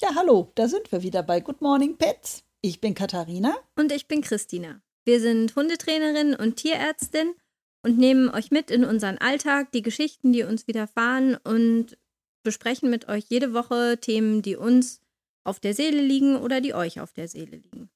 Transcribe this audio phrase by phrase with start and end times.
[0.00, 2.44] Ja, hallo, da sind wir wieder bei Good Morning Pets.
[2.60, 3.56] Ich bin Katharina.
[3.74, 4.80] Und ich bin Christina.
[5.04, 7.34] Wir sind Hundetrainerin und Tierärztin
[7.82, 11.98] und nehmen euch mit in unseren Alltag, die Geschichten, die uns widerfahren und
[12.44, 15.00] besprechen mit euch jede Woche Themen, die uns
[15.42, 17.90] auf der Seele liegen oder die euch auf der Seele liegen.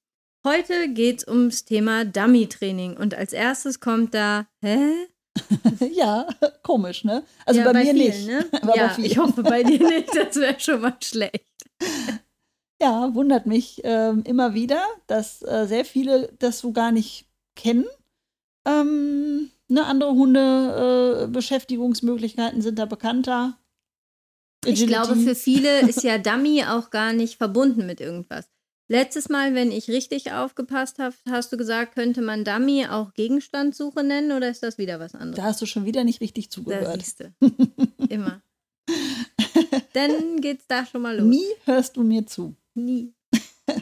[0.45, 5.07] Heute geht es ums Thema Dummy-Training und als erstes kommt da, hä?
[5.93, 6.27] ja,
[6.65, 7.23] komisch, ne?
[7.47, 8.27] Also ja, bei, bei mir vielen, nicht.
[8.27, 8.45] Ne?
[8.61, 11.47] Aber ja, ich hoffe bei dir nicht, das wäre schon mal schlecht.
[12.83, 17.85] Ja, wundert mich ähm, immer wieder, dass äh, sehr viele das so gar nicht kennen.
[18.67, 23.57] Ähm, ne, andere Hunde-Beschäftigungsmöglichkeiten sind da bekannter.
[24.65, 25.29] Ich glaube, Agility.
[25.29, 28.49] für viele ist ja Dummy auch gar nicht verbunden mit irgendwas.
[28.89, 34.03] Letztes Mal, wenn ich richtig aufgepasst habe, hast du gesagt, könnte man Dummy auch Gegenstandssuche
[34.03, 35.37] nennen oder ist das wieder was anderes?
[35.37, 37.01] Da hast du schon wieder nicht richtig zugehört.
[37.01, 37.33] siehst du.
[38.09, 38.43] Immer.
[39.95, 41.27] Dann geht's da schon mal los.
[41.27, 42.55] Nie hörst du mir zu.
[42.75, 43.13] Nie.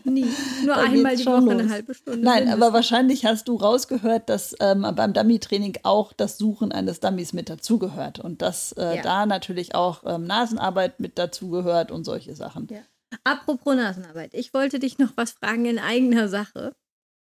[0.05, 0.27] Nie.
[0.65, 1.73] Nur einmal die Woche eine los.
[1.73, 2.21] halbe Stunde.
[2.21, 2.63] Nein, mindestens.
[2.63, 7.49] aber wahrscheinlich hast du rausgehört, dass ähm, beim Dummy-Training auch das Suchen eines Dummies mit
[7.49, 9.03] dazugehört und dass äh, Ja.
[9.03, 12.69] da natürlich auch ähm, Nasenarbeit mit dazugehört und solche Sachen.
[12.71, 12.81] Ja.
[13.25, 14.35] Apropos Nasenarbeit.
[14.35, 16.73] Ich wollte dich noch was fragen in eigener Sache.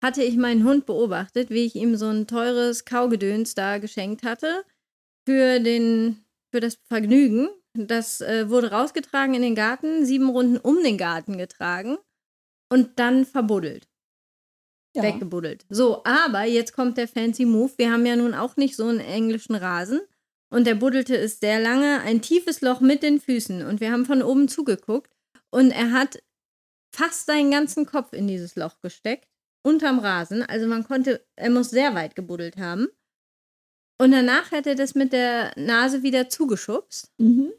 [0.03, 4.65] Hatte ich meinen Hund beobachtet, wie ich ihm so ein teures Kaugedöns da geschenkt hatte
[5.27, 7.49] für, den, für das Vergnügen.
[7.87, 11.99] Das äh, wurde rausgetragen in den Garten, sieben Runden um den Garten getragen
[12.73, 13.89] und dann verbuddelt,
[14.97, 15.03] Ja.
[15.03, 15.65] weggebuddelt.
[15.69, 17.73] So, aber jetzt kommt der fancy Move.
[17.77, 20.01] Wir haben ja nun auch nicht so einen englischen Rasen.
[20.51, 23.67] Und der buddelte es sehr lange, ein tiefes Loch mit den Füßen.
[23.67, 25.11] Und wir haben von oben zugeguckt.
[25.51, 26.23] Und er hat
[26.95, 29.29] fast seinen ganzen Kopf in dieses Loch gesteckt,
[29.63, 30.43] unterm Rasen.
[30.43, 32.89] Also man konnte, er muss sehr weit gebuddelt haben.
[34.01, 37.53] Und danach hat er das mit der Nase wieder zugeschubst, Mhm.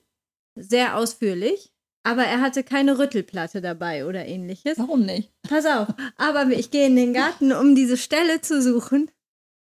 [0.59, 1.71] Sehr ausführlich.
[2.03, 4.79] Aber er hatte keine Rüttelplatte dabei oder ähnliches.
[4.79, 5.31] Warum nicht?
[5.47, 9.11] Pass auf, aber ich gehe in den Garten, um diese Stelle zu suchen.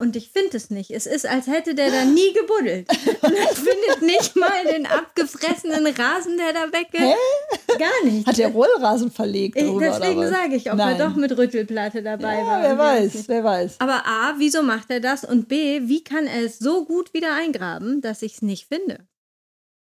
[0.01, 0.93] Und ich finde es nicht.
[0.93, 2.89] Es ist, als hätte der da nie gebuddelt.
[3.23, 7.01] Und er findet nicht mal den abgefressenen Rasen, der da weg ist.
[7.01, 7.77] Hä?
[7.79, 8.25] Gar nicht.
[8.25, 9.57] Hat der Rollrasen verlegt?
[9.57, 10.31] Ich, deswegen oder was?
[10.31, 10.97] sage ich, ob Nein.
[11.01, 12.63] er doch mit Rüttelplatte dabei Ja, war.
[12.63, 13.77] wer weiß, wer weiß.
[13.81, 15.25] Aber A, wieso macht er das?
[15.25, 19.01] Und B, wie kann er es so gut wieder eingraben, dass ich es nicht finde?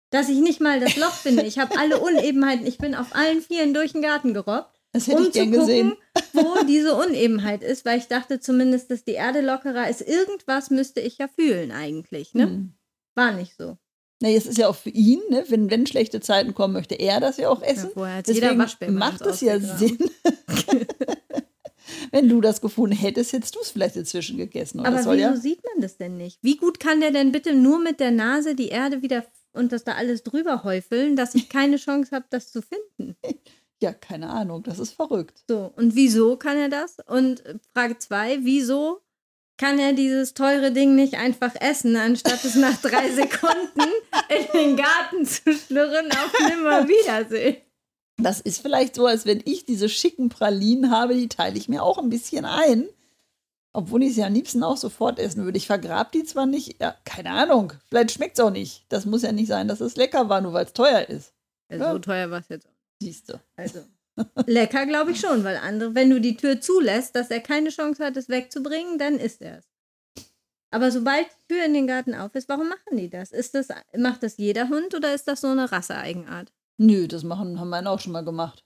[0.10, 1.44] Dass ich nicht mal das Loch finde.
[1.44, 2.66] Ich habe alle Unebenheiten.
[2.66, 5.94] Ich bin auf allen Vieren durch den Garten gerobbt Das hätte um zu gucken, gesehen.
[6.34, 10.02] wo diese Unebenheit ist, weil ich dachte zumindest, dass die Erde lockerer ist.
[10.02, 12.44] Irgendwas müsste ich ja fühlen eigentlich, ne?
[12.44, 12.74] Hm.
[13.16, 13.78] War nicht so.
[14.20, 15.44] Nee, es ist ja auch für ihn, ne?
[15.50, 17.90] wenn, wenn schlechte Zeiten kommen, möchte er das ja auch essen.
[17.90, 19.60] Ja, vorher hat's jeder Deswegen macht es ja.
[19.60, 19.98] Sinn.
[22.12, 24.80] wenn du das gefunden hättest, hättest du es vielleicht inzwischen gegessen.
[24.80, 26.40] Aber wieso ja sieht man das denn nicht?
[26.42, 29.24] Wie gut kann der denn bitte nur mit der Nase die Erde wieder
[29.58, 33.16] und das da alles drüber häufeln, dass ich keine Chance habe, das zu finden?
[33.80, 35.44] Ja, keine Ahnung, das ist verrückt.
[35.48, 36.98] So, und wieso kann er das?
[37.06, 39.02] Und äh, Frage 2, wieso
[39.58, 43.92] kann er dieses teure Ding nicht einfach essen, anstatt es nach drei Sekunden
[44.30, 47.58] in den Garten zu schlürren auf Nimmerwiedersehen?
[48.20, 51.84] Das ist vielleicht so, als wenn ich diese schicken Pralinen habe, die teile ich mir
[51.84, 52.88] auch ein bisschen ein.
[53.78, 55.60] Obwohl ich sie am liebsten auch sofort essen würde.
[55.60, 57.74] Ich vergrab die zwar nicht, ja, keine Ahnung.
[57.90, 58.88] Vielleicht schmeckt es auch nicht.
[58.90, 61.32] Das muss ja nicht sein, dass es lecker war, nur weil es teuer ist.
[61.70, 61.92] Also, Ja.
[61.92, 62.72] so teuer war es jetzt auch.
[63.00, 63.40] Siehst du.
[63.56, 63.82] Also,
[64.48, 68.04] lecker glaube ich schon, weil andere, wenn du die Tür zulässt, dass er keine Chance
[68.04, 69.66] hat, es wegzubringen, dann isst er es.
[70.72, 73.32] Aber sobald die Tür in den Garten auf ist, warum machen die das?
[73.32, 76.52] Ist das macht das jeder Hund oder ist das so eine Rasseeigenart?
[76.80, 78.66] Nö, das machen, haben wir auch schon mal gemacht.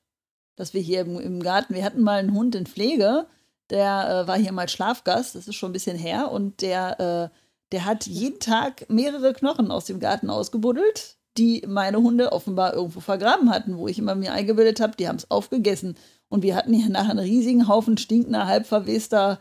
[0.55, 3.27] Dass wir hier im, im Garten, wir hatten mal einen Hund in Pflege,
[3.71, 7.37] der äh, war hier mal Schlafgast, das ist schon ein bisschen her, und der, äh,
[7.71, 12.99] der hat jeden Tag mehrere Knochen aus dem Garten ausgebuddelt, die meine Hunde offenbar irgendwo
[12.99, 15.95] vergraben hatten, wo ich immer mir eingebildet habe, die haben es aufgegessen.
[16.27, 19.39] Und wir hatten hier nachher einen riesigen Haufen stinkender, halb verwester,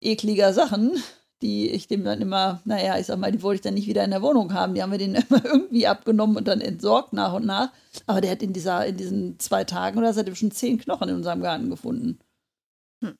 [0.00, 1.00] ekliger Sachen,
[1.40, 4.04] die ich dem dann immer, naja, ich sag mal, die wollte ich dann nicht wieder
[4.04, 4.74] in der Wohnung haben.
[4.74, 7.70] Die haben wir den immer irgendwie abgenommen und dann entsorgt nach und nach.
[8.06, 11.16] Aber der hat in, dieser, in diesen zwei Tagen oder seitdem schon zehn Knochen in
[11.16, 12.18] unserem Garten gefunden.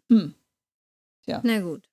[0.09, 0.35] Hm.
[1.27, 1.41] Hm.
[1.43, 1.89] Na gut.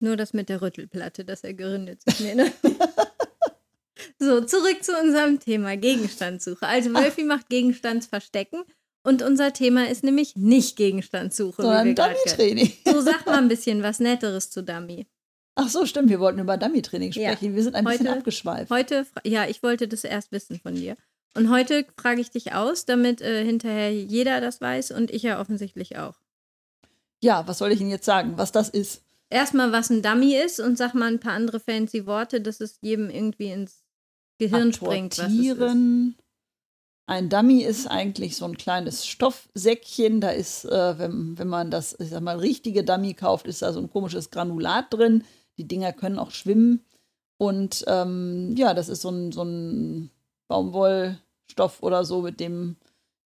[0.00, 2.34] Nur das mit der Rüttelplatte, das ergründet sich mir.
[2.34, 2.52] Ne?
[4.18, 6.66] so, zurück zu unserem Thema Gegenstandssuche.
[6.66, 8.62] Also Wölfi macht Gegenstandsverstecken
[9.02, 11.62] und unser Thema ist nämlich nicht Gegenstandssuche.
[11.62, 12.72] Sondern Dummy-Training.
[12.86, 15.06] So sag mal ein bisschen was Netteres zu Dummy.
[15.56, 17.32] Ach so, stimmt, wir wollten über Dummy-Training Ja.
[17.32, 17.54] sprechen.
[17.54, 18.70] Wir sind ein bisschen Heute- abgeschweift.
[18.70, 20.96] Heute, ja, ich wollte das erst wissen von dir.
[21.36, 25.40] Und heute frage ich dich aus, damit äh, hinterher jeder das weiß und ich ja
[25.40, 26.14] offensichtlich auch.
[27.22, 29.02] Ja, was soll ich Ihnen jetzt sagen, was das ist?
[29.28, 32.78] Erstmal, was ein Dummy ist und sag mal ein paar andere fancy Worte, dass es
[32.80, 33.84] jedem irgendwie ins
[34.38, 35.30] Gehirn springt, was
[37.06, 40.20] Ein Dummy ist eigentlich so ein kleines Stoffsäckchen.
[40.20, 43.72] Da ist, äh, wenn, wenn man das, ich sag mal, richtige Dummy kauft, ist da
[43.72, 45.24] so ein komisches Granulat drin.
[45.58, 46.84] Die Dinger können auch schwimmen.
[47.36, 50.10] Und ähm, ja, das ist so ein, so ein
[50.48, 52.76] Baumwollstoff oder so mit dem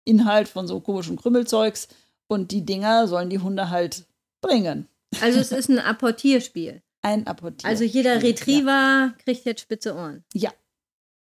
[0.06, 1.88] Inhalt von so komischen Krümmelzeugs.
[2.27, 4.05] Und die Dinger sollen die Hunde halt
[4.41, 4.87] bringen.
[5.21, 6.81] Also es ist ein Apportierspiel.
[7.01, 7.67] Ein Apportier.
[7.67, 9.13] Also jeder Retriever ja.
[9.23, 10.23] kriegt jetzt spitze Ohren.
[10.33, 10.51] Ja,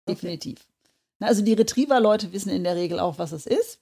[0.08, 0.58] definitiv.
[0.58, 1.28] Okay.
[1.28, 3.80] Also die Retriever-Leute wissen in der Regel auch, was es ist.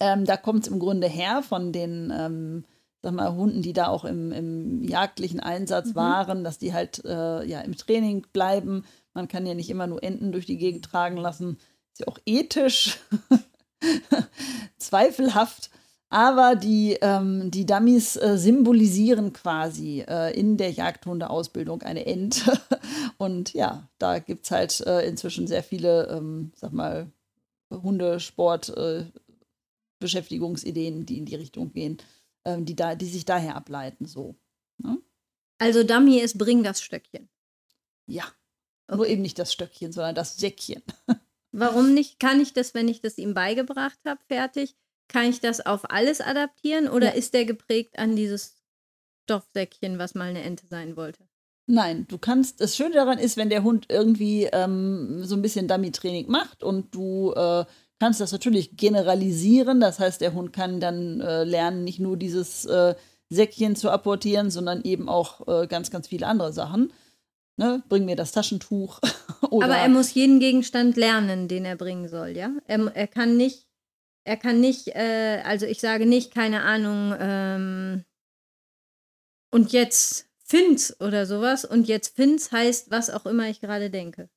[0.00, 2.64] Ähm, da kommt es im Grunde her von den ähm,
[3.04, 5.94] sag mal, Hunden, die da auch im, im jagdlichen Einsatz mhm.
[5.94, 8.84] waren, dass die halt äh, ja im Training bleiben.
[9.12, 11.58] Man kann ja nicht immer nur Enten durch die Gegend tragen lassen.
[11.92, 12.98] Ist ja auch ethisch
[14.78, 15.70] zweifelhaft.
[16.14, 22.52] Aber die, ähm, die Dummies äh, symbolisieren quasi äh, in der Jagdhundeausbildung eine Ente.
[23.18, 27.10] Und ja, da gibt es halt äh, inzwischen sehr viele, ähm, sag mal,
[27.68, 29.06] Hundesport, äh,
[30.00, 31.96] die in die Richtung gehen,
[32.44, 34.06] ähm, die, da, die sich daher ableiten.
[34.06, 34.36] So.
[34.78, 34.98] Ne?
[35.58, 37.28] Also Dummy ist bring das Stöckchen.
[38.06, 38.24] Ja.
[38.86, 38.98] Okay.
[38.98, 40.84] Nur eben nicht das Stöckchen, sondern das Säckchen.
[41.50, 42.20] Warum nicht?
[42.20, 44.76] Kann ich das, wenn ich das ihm beigebracht habe, fertig?
[45.08, 47.12] Kann ich das auf alles adaptieren oder ja.
[47.12, 48.56] ist der geprägt an dieses
[49.24, 51.24] Stoffsäckchen, was mal eine Ente sein wollte?
[51.66, 55.66] Nein, du kannst, das Schöne daran ist, wenn der Hund irgendwie ähm, so ein bisschen
[55.66, 57.64] Dummy-Training macht und du äh,
[57.98, 59.80] kannst das natürlich generalisieren.
[59.80, 62.94] Das heißt, der Hund kann dann äh, lernen, nicht nur dieses äh,
[63.30, 66.92] Säckchen zu apportieren, sondern eben auch äh, ganz, ganz viele andere Sachen.
[67.56, 67.82] Ne?
[67.88, 69.00] Bring mir das Taschentuch.
[69.42, 72.50] Aber er muss jeden Gegenstand lernen, den er bringen soll, ja?
[72.66, 73.66] Er, er kann nicht
[74.24, 78.04] er kann nicht, äh, also ich sage nicht, keine Ahnung, ähm,
[79.50, 84.28] und jetzt Finz oder sowas und jetzt Finz heißt, was auch immer ich gerade denke.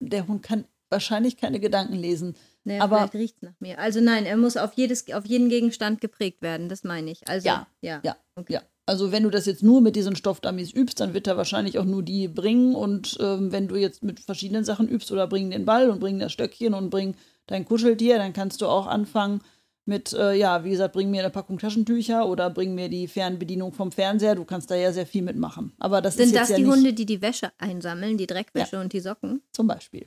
[0.00, 2.36] Der Hund kann wahrscheinlich keine Gedanken lesen.
[2.64, 3.78] Naja, aber vielleicht riecht nach mir.
[3.78, 7.26] Also nein, er muss auf, jedes, auf jeden Gegenstand geprägt werden, das meine ich.
[7.28, 8.54] Also, ja, ja, ja, okay.
[8.54, 8.62] ja.
[8.86, 11.84] Also wenn du das jetzt nur mit diesen Stoffdummies übst, dann wird er wahrscheinlich auch
[11.84, 12.74] nur die bringen.
[12.74, 16.18] Und ähm, wenn du jetzt mit verschiedenen Sachen übst oder bring den Ball und bring
[16.18, 17.14] das Stöckchen und bring
[17.50, 19.42] dein Kuscheltier, dann kannst du auch anfangen
[19.84, 23.72] mit, äh, ja, wie gesagt, bring mir eine Packung Taschentücher oder bring mir die Fernbedienung
[23.72, 24.36] vom Fernseher.
[24.36, 25.72] Du kannst da ja sehr viel mitmachen.
[25.78, 28.76] Aber das Sind ist das jetzt die ja Hunde, die die Wäsche einsammeln, die Dreckwäsche
[28.76, 28.82] ja.
[28.82, 29.42] und die Socken?
[29.52, 30.06] Zum Beispiel.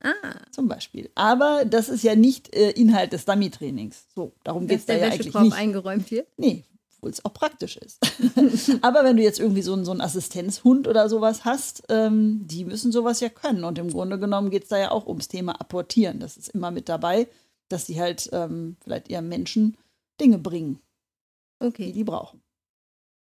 [0.00, 0.12] Ah.
[0.50, 1.10] Zum Beispiel.
[1.14, 4.06] Aber das ist ja nicht äh, Inhalt des Dummy-Trainings.
[4.14, 5.56] So, darum geht es da ja eigentlich nicht.
[5.56, 6.28] eingeräumt wird?
[6.36, 6.64] Nee,
[6.96, 7.98] obwohl es auch praktisch ist.
[8.82, 12.92] Aber wenn du jetzt irgendwie so, so einen Assistenzhund oder sowas hast, ähm, die müssen
[12.92, 13.64] sowas ja können.
[13.64, 16.20] Und im Grunde genommen geht es da ja auch ums Thema Apportieren.
[16.20, 17.28] Das ist immer mit dabei,
[17.68, 19.76] dass sie halt ähm, vielleicht eher Menschen
[20.20, 20.80] Dinge bringen,
[21.60, 21.86] okay.
[21.86, 22.42] die die brauchen.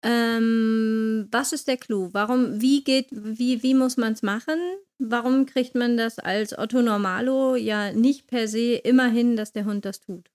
[0.02, 2.08] Ähm, was ist der Clou?
[2.12, 4.58] Warum, wie geht, wie, wie muss man es machen?
[4.98, 9.66] Warum kriegt man das als Otto Normalo ja nicht per se immer hin, dass der
[9.66, 10.30] Hund das tut?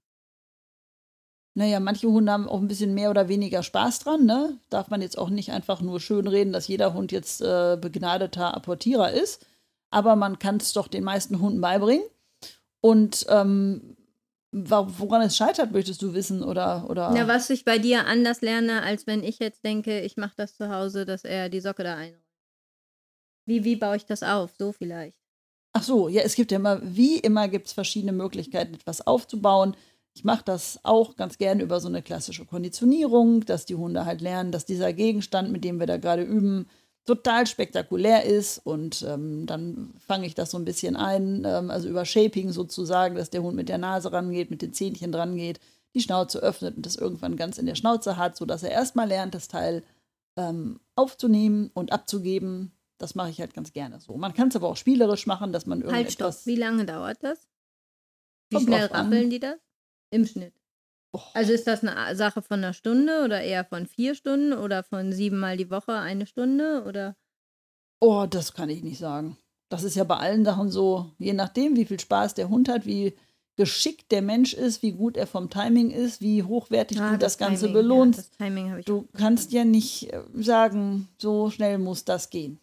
[1.57, 4.57] Naja, manche Hunde haben auch ein bisschen mehr oder weniger Spaß dran, ne?
[4.69, 8.53] Darf man jetzt auch nicht einfach nur schön reden, dass jeder Hund jetzt äh, begnadeter
[8.53, 9.45] Apportierer ist.
[9.89, 12.03] Aber man kann es doch den meisten Hunden beibringen.
[12.81, 13.95] Und ähm,
[14.51, 16.43] woran es scheitert, möchtest du wissen?
[16.43, 17.11] Oder, oder?
[17.11, 20.57] Na, was ich bei dir anders lerne, als wenn ich jetzt denke, ich mache das
[20.57, 22.21] zu Hause, dass er die Socke da einräumt.
[23.45, 24.51] Wie, wie baue ich das auf?
[24.57, 25.17] So vielleicht.
[25.71, 29.75] Ach so, ja, es gibt ja immer, wie immer gibt es verschiedene Möglichkeiten, etwas aufzubauen.
[30.15, 34.21] Ich mache das auch ganz gerne über so eine klassische Konditionierung, dass die Hunde halt
[34.21, 36.67] lernen, dass dieser Gegenstand, mit dem wir da gerade üben,
[37.03, 38.59] total spektakulär ist.
[38.59, 43.15] Und ähm, dann fange ich das so ein bisschen ein, ähm, also über Shaping sozusagen,
[43.15, 45.59] dass der Hund mit der Nase rangeht, mit den Zähnchen dran geht,
[45.93, 49.35] die Schnauze öffnet und das irgendwann ganz in der Schnauze hat, sodass er erstmal lernt,
[49.35, 49.83] das Teil
[50.37, 52.71] ähm, aufzunehmen und abzugeben.
[52.97, 54.15] Das mache ich halt ganz gerne so.
[54.15, 56.19] Man kann es aber auch spielerisch machen, dass man irgendetwas...
[56.19, 56.45] Halt, stopp.
[56.45, 57.47] Wie lange dauert das?
[58.49, 59.57] Wie schnell rappeln die das?
[60.15, 60.53] Im Schnitt.
[61.33, 65.11] Also ist das eine Sache von einer Stunde oder eher von vier Stunden oder von
[65.11, 67.15] siebenmal die Woche eine Stunde oder?
[67.99, 69.37] Oh, das kann ich nicht sagen.
[69.69, 72.85] Das ist ja bei allen Sachen so, je nachdem, wie viel Spaß der Hund hat,
[72.85, 73.13] wie
[73.57, 77.33] geschickt der Mensch ist, wie gut er vom Timing ist, wie hochwertig ah, du das,
[77.33, 78.31] das Ganze Timing, belohnst.
[78.39, 82.59] Ja, du kannst ja nicht äh, sagen, so schnell muss das gehen.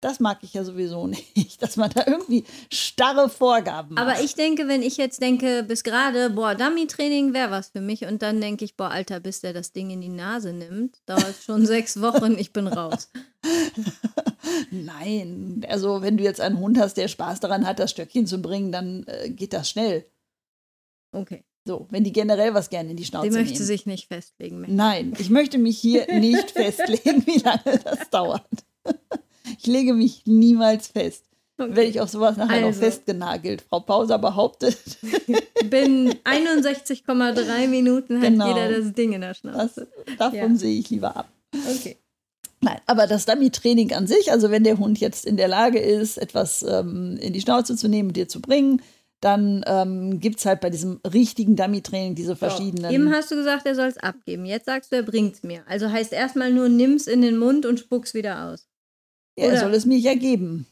[0.00, 4.06] Das mag ich ja sowieso nicht, dass man da irgendwie starre Vorgaben macht.
[4.06, 8.06] Aber ich denke, wenn ich jetzt denke, bis gerade, boah, Dummy-Training wäre was für mich
[8.06, 11.36] und dann denke ich, boah, Alter, bis der das Ding in die Nase nimmt, dauert
[11.44, 13.10] schon sechs Wochen, ich bin raus.
[14.70, 18.40] Nein, also wenn du jetzt einen Hund hast, der Spaß daran hat, das Stöckchen zu
[18.40, 20.06] bringen, dann äh, geht das schnell.
[21.12, 21.44] Okay.
[21.66, 23.36] So, wenn die generell was gerne in die Schnauze nehmen.
[23.36, 23.66] Die möchte nehmen.
[23.66, 24.60] sich nicht festlegen.
[24.60, 24.70] Mehr.
[24.70, 28.46] Nein, ich möchte mich hier nicht festlegen, wie lange das dauert.
[29.58, 31.24] Ich lege mich niemals fest.
[31.60, 31.76] Okay.
[31.76, 32.68] Werde ich auf sowas nachher also.
[32.68, 33.62] noch festgenagelt.
[33.68, 34.78] Frau Pauser behauptet.
[35.70, 38.48] Binnen 61,3 Minuten hat genau.
[38.48, 39.88] jeder das Ding in der Schnauze.
[40.06, 40.54] Das, davon ja.
[40.54, 41.28] sehe ich lieber ab.
[41.52, 41.98] Okay.
[42.62, 46.18] Nein, aber das Dummy-Training an sich, also wenn der Hund jetzt in der Lage ist,
[46.18, 48.82] etwas ähm, in die Schnauze zu nehmen und dir zu bringen,
[49.20, 52.90] dann ähm, gibt es halt bei diesem richtigen Dummy-Training diese verschiedenen.
[52.90, 54.46] So, eben hast du gesagt, er soll es abgeben.
[54.46, 55.62] Jetzt sagst du, er bringt es mir.
[55.66, 58.69] Also heißt erstmal nur, nimm's in den Mund und spuck's wieder aus.
[59.40, 60.66] Ja, er soll es mir ja geben.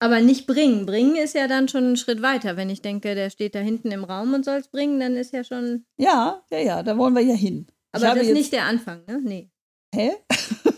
[0.00, 0.86] Aber nicht bringen.
[0.86, 2.56] Bringen ist ja dann schon ein Schritt weiter.
[2.56, 5.32] Wenn ich denke, der steht da hinten im Raum und soll es bringen, dann ist
[5.32, 5.86] ja schon.
[5.96, 7.66] Ja, ja, ja, da wollen wir ja hin.
[7.92, 9.20] Aber das ist nicht der Anfang, ne?
[9.22, 9.50] Nee.
[9.94, 10.12] Hä?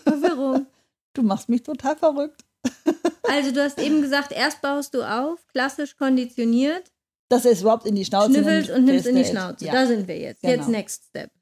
[0.05, 0.67] Verwirrung.
[1.15, 2.45] Du machst mich total verrückt.
[3.29, 6.93] Also du hast eben gesagt, erst baust du auf, klassisch konditioniert.
[7.29, 8.79] Dass er es überhaupt in die Schnauze Schnüffelt nimmt.
[8.79, 9.65] und nimmst in die Schnauze.
[9.65, 9.73] Ja.
[9.73, 10.43] Da sind wir jetzt.
[10.43, 10.55] Genau.
[10.55, 11.33] Jetzt Next Step.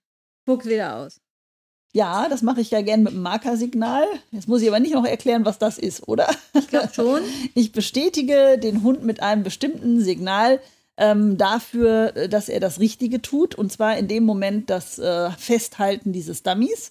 [0.46, 1.20] Guck wieder aus.
[1.94, 4.04] Ja, das mache ich ja gern mit einem Markersignal.
[4.32, 6.28] Jetzt muss ich aber nicht noch erklären, was das ist, oder?
[6.52, 7.20] Ich glaube schon.
[7.54, 10.60] Ich bestätige den Hund mit einem bestimmten Signal
[10.96, 13.54] ähm, dafür, äh, dass er das Richtige tut.
[13.54, 16.90] Und zwar in dem Moment das äh, Festhalten dieses Dummies.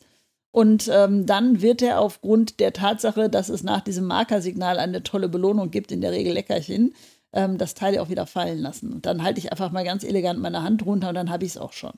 [0.52, 5.28] Und ähm, dann wird er aufgrund der Tatsache, dass es nach diesem Markersignal eine tolle
[5.28, 6.96] Belohnung gibt, in der Regel Leckerchen,
[7.34, 8.94] ähm, das Teil auch wieder fallen lassen.
[8.94, 11.52] Und dann halte ich einfach mal ganz elegant meine Hand runter und dann habe ich
[11.52, 11.94] es auch schon.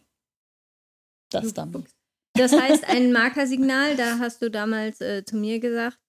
[1.30, 1.86] Das dann.
[2.36, 6.00] Das heißt, ein Markersignal, da hast du damals äh, zu mir gesagt,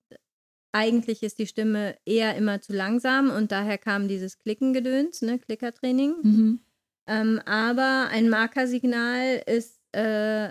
[0.73, 6.15] eigentlich ist die Stimme eher immer zu langsam und daher kam dieses Klickengedöns, ne, Klickertraining.
[6.23, 6.61] Mhm.
[7.07, 10.51] Ähm, aber ein Markersignal ist äh,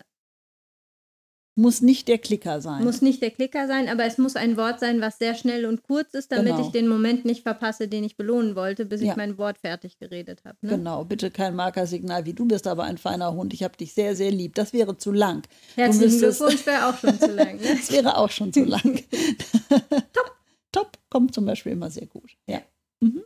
[1.55, 2.83] muss nicht der Klicker sein.
[2.83, 5.83] Muss nicht der Klicker sein, aber es muss ein Wort sein, was sehr schnell und
[5.83, 6.65] kurz ist, damit genau.
[6.65, 9.11] ich den Moment nicht verpasse, den ich belohnen wollte, bis ja.
[9.11, 10.57] ich mein Wort fertig geredet habe.
[10.61, 10.71] Ne?
[10.71, 13.53] Genau, bitte kein Markersignal wie du bist, aber ein feiner Hund.
[13.53, 14.55] Ich habe dich sehr, sehr lieb.
[14.55, 15.43] Das wäre zu lang.
[15.75, 17.55] Herzlichen Glückwunsch wäre auch schon zu lang.
[17.55, 17.61] Ne?
[17.77, 18.81] das wäre auch schon zu lang.
[20.13, 20.35] Top.
[20.73, 22.31] Top kommt zum Beispiel immer sehr gut.
[22.47, 22.61] Ja.
[22.99, 23.23] Mhm.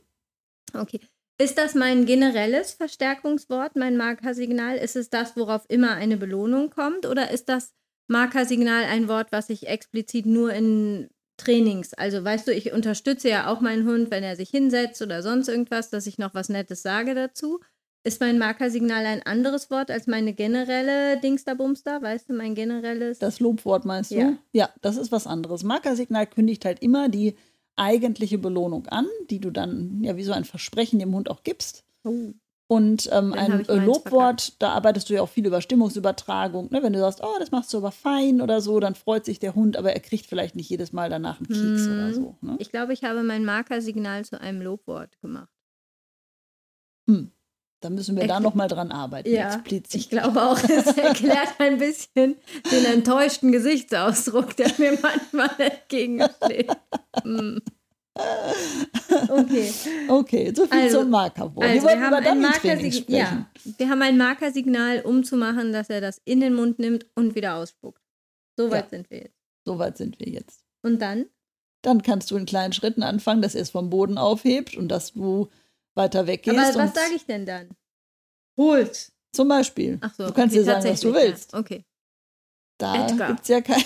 [0.73, 0.99] Okay.
[1.41, 4.77] Ist das mein generelles Verstärkungswort, mein Markersignal?
[4.77, 7.07] Ist es das, worauf immer eine Belohnung kommt?
[7.07, 7.73] Oder ist das
[8.09, 13.47] Markersignal ein Wort, was ich explizit nur in Trainings, also weißt du, ich unterstütze ja
[13.51, 16.81] auch meinen Hund, wenn er sich hinsetzt oder sonst irgendwas, dass ich noch was Nettes
[16.81, 17.61] sage dazu.
[18.03, 22.01] Ist mein Markersignal ein anderes Wort als meine generelle Dingsterbumster?
[22.01, 23.19] Weißt du, mein generelles?
[23.19, 24.15] Das Lobwort meinst du?
[24.15, 24.37] Ja.
[24.53, 25.63] ja, das ist was anderes.
[25.63, 27.35] Markersignal kündigt halt immer die
[27.75, 31.83] eigentliche Belohnung an, die du dann ja wie so ein Versprechen dem Hund auch gibst.
[32.03, 32.33] Oh.
[32.71, 36.69] Und ähm, ein Lobwort, da arbeitest du ja auch viel über Stimmungsübertragung.
[36.69, 36.83] Ne?
[36.83, 39.55] Wenn du sagst, oh, das machst du aber fein oder so, dann freut sich der
[39.55, 41.93] Hund, aber er kriegt vielleicht nicht jedes Mal danach einen Keks hm.
[41.93, 42.37] oder so.
[42.41, 42.57] Ne?
[42.59, 45.49] Ich glaube, ich habe mein Markersignal zu einem Lobwort gemacht.
[47.07, 47.31] Hm.
[47.79, 48.31] Da müssen wir Echt?
[48.31, 49.31] da nochmal dran arbeiten.
[49.31, 50.01] Ja, explizit.
[50.01, 52.35] ich glaube auch, es erklärt ein bisschen
[52.71, 56.69] den enttäuschten Gesichtsausdruck, der mir manchmal entgegensteht.
[57.23, 57.63] hm.
[59.27, 59.71] Okay.
[60.07, 61.65] Okay, so viel also, zum Markerwort.
[61.65, 63.19] Also wir, wir haben ein Markersignal.
[63.19, 67.05] Ja, wir haben ein Markersignal, um zu machen, dass er das in den Mund nimmt
[67.15, 68.01] und wieder ausspuckt.
[68.55, 68.89] So weit ja.
[68.89, 69.37] sind wir jetzt.
[69.65, 70.63] So weit sind wir jetzt.
[70.81, 71.25] Und dann?
[71.81, 75.13] Dann kannst du in kleinen Schritten anfangen, dass er es vom Boden aufhebt und dass
[75.13, 75.49] du
[75.95, 76.57] weiter weggehst.
[76.57, 77.69] Aber was sage ich denn dann?
[78.57, 79.11] Holt.
[79.31, 79.99] Zum Beispiel.
[80.01, 81.53] Ach so, du kannst okay, dir sagen, was du willst.
[81.53, 81.59] Ja.
[81.59, 81.85] Okay.
[82.77, 83.83] Da gibt es ja kein.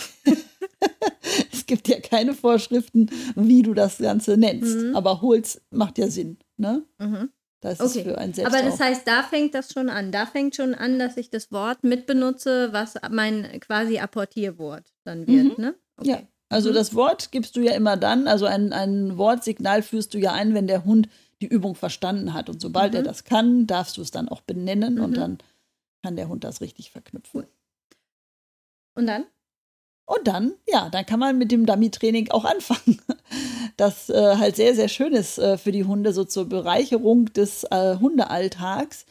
[1.73, 4.77] Es gibt ja keine Vorschriften, wie du das Ganze nennst.
[4.77, 4.95] Mhm.
[4.95, 6.37] Aber Holz macht ja Sinn.
[6.57, 6.83] Ne?
[6.99, 7.29] Mhm.
[7.61, 7.99] Das okay.
[7.99, 10.11] ist für ein Aber das heißt, da fängt das schon an.
[10.11, 15.57] Da fängt schon an, dass ich das Wort mitbenutze, was mein quasi Apportierwort dann wird.
[15.57, 15.63] Mhm.
[15.63, 15.75] Ne?
[15.97, 16.09] Okay.
[16.09, 16.21] Ja.
[16.49, 16.75] Also mhm.
[16.75, 20.53] das Wort gibst du ja immer dann, also ein, ein Wortsignal führst du ja ein,
[20.53, 21.07] wenn der Hund
[21.41, 22.49] die Übung verstanden hat.
[22.49, 23.05] Und sobald er mhm.
[23.05, 25.15] das kann, darfst du es dann auch benennen und mhm.
[25.15, 25.37] dann
[26.03, 27.45] kann der Hund das richtig verknüpfen.
[28.93, 29.25] Und dann?
[30.05, 32.99] Und dann, ja, dann kann man mit dem Dummy-Training auch anfangen.
[33.77, 37.63] Das äh, halt sehr, sehr schön ist äh, für die Hunde, so zur Bereicherung des
[37.63, 39.07] äh, Hundealltags.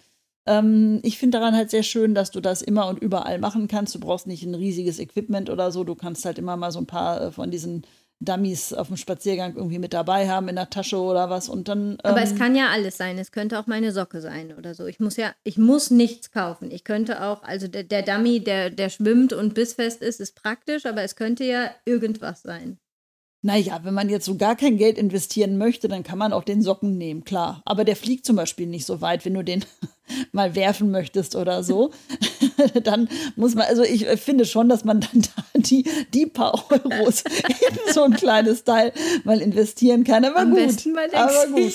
[0.47, 3.95] Ähm, ich finde daran halt sehr schön, dass du das immer und überall machen kannst.
[3.97, 5.83] Du brauchst nicht ein riesiges Equipment oder so.
[5.83, 7.85] Du kannst halt immer mal so ein paar äh, von diesen
[8.25, 11.93] Dummies auf dem Spaziergang irgendwie mit dabei haben in der Tasche oder was und dann.
[11.93, 13.19] Ähm aber es ähm, kann ja alles sein.
[13.19, 14.87] Es könnte auch meine Socke sein oder so.
[14.87, 16.71] Ich muss ja, ich muss nichts kaufen.
[16.71, 20.87] Ich könnte auch, also der, der Dummy, der, der schwimmt und bissfest ist, ist praktisch,
[20.87, 22.79] aber es könnte ja irgendwas sein.
[23.45, 26.63] Naja, wenn man jetzt so gar kein Geld investieren möchte, dann kann man auch den
[26.63, 27.61] Socken nehmen, klar.
[27.65, 29.65] Aber der fliegt zum Beispiel nicht so weit, wenn du den
[30.33, 31.93] mal werfen möchtest oder so.
[32.83, 37.23] dann muss man, also ich finde schon, dass man dann da die, die paar Euros
[37.87, 38.93] in so ein kleines Teil
[39.25, 40.25] mal investieren kann.
[40.25, 40.59] Aber Am gut.
[40.59, 41.73] Besten der aber gut.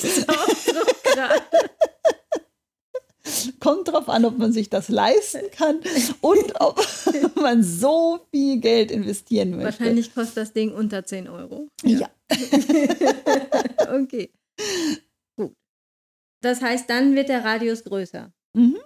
[3.59, 5.81] Kommt drauf an, ob man sich das leisten kann
[6.21, 6.81] und ob
[7.35, 9.65] man so viel Geld investieren möchte.
[9.65, 11.67] Wahrscheinlich kostet das Ding unter 10 Euro.
[11.83, 11.99] Ja.
[11.99, 12.09] ja.
[13.93, 14.31] okay.
[15.35, 15.53] Gut.
[16.41, 18.31] Das heißt, dann wird der Radius größer.
[18.53, 18.77] Mhm,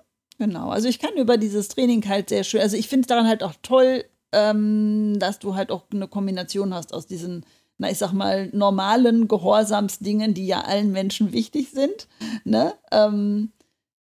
[0.41, 0.69] genau.
[0.69, 3.53] Also ich kann über dieses Training halt sehr schön, also ich finde daran halt auch
[3.61, 7.45] toll, ähm, dass du halt auch eine Kombination hast aus diesen,
[7.77, 12.07] na ich sag mal, normalen Gehorsamsdingen, die ja allen Menschen wichtig sind.
[12.43, 12.73] Ne?
[12.91, 13.51] Ähm,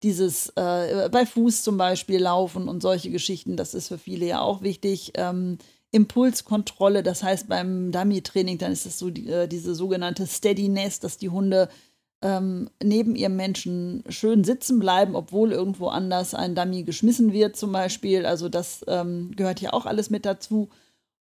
[0.01, 4.41] dieses äh, bei Fuß zum Beispiel laufen und solche Geschichten, das ist für viele ja
[4.41, 5.11] auch wichtig.
[5.13, 5.59] Ähm,
[5.91, 11.17] Impulskontrolle, das heißt beim Dummy-Training, dann ist es so die, äh, diese sogenannte Steadiness, dass
[11.17, 11.69] die Hunde
[12.21, 17.71] ähm, neben ihrem Menschen schön sitzen bleiben, obwohl irgendwo anders ein Dummy geschmissen wird zum
[17.71, 18.25] Beispiel.
[18.25, 20.69] Also das ähm, gehört hier auch alles mit dazu.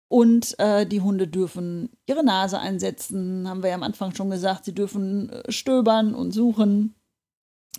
[0.08, 4.64] Und äh, die Hunde dürfen ihre Nase einsetzen, haben wir ja am Anfang schon gesagt.
[4.64, 6.96] Sie dürfen äh, stöbern und suchen.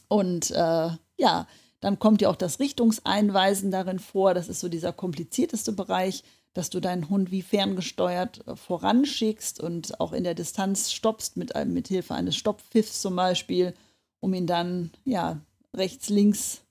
[0.08, 1.48] Und äh, ja,
[1.82, 4.34] dann kommt ja auch das Richtungseinweisen darin vor.
[4.34, 6.24] Das ist so dieser komplizierteste Bereich,
[6.54, 11.54] dass du deinen Hund wie ferngesteuert äh, voranschickst und auch in der Distanz stoppst mit,
[11.66, 13.74] mit Hilfe eines Stopppfiffs zum Beispiel,
[14.20, 15.40] um ihn dann ja
[15.76, 16.62] rechts, links,